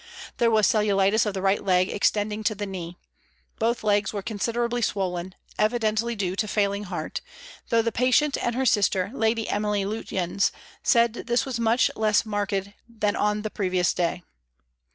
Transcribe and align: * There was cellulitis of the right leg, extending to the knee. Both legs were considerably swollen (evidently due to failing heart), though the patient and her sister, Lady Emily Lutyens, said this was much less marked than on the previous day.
* 0.21 0.37
There 0.39 0.49
was 0.49 0.65
cellulitis 0.65 1.27
of 1.27 1.35
the 1.35 1.43
right 1.43 1.63
leg, 1.63 1.87
extending 1.91 2.43
to 2.45 2.55
the 2.55 2.65
knee. 2.65 2.97
Both 3.59 3.83
legs 3.83 4.11
were 4.11 4.23
considerably 4.23 4.81
swollen 4.81 5.35
(evidently 5.59 6.15
due 6.15 6.35
to 6.37 6.47
failing 6.47 6.85
heart), 6.85 7.21
though 7.69 7.83
the 7.83 7.91
patient 7.91 8.35
and 8.35 8.55
her 8.55 8.65
sister, 8.65 9.11
Lady 9.13 9.47
Emily 9.47 9.85
Lutyens, 9.85 10.51
said 10.81 11.13
this 11.13 11.45
was 11.45 11.59
much 11.59 11.91
less 11.95 12.25
marked 12.25 12.69
than 12.89 13.15
on 13.15 13.43
the 13.43 13.51
previous 13.51 13.93
day. 13.93 14.23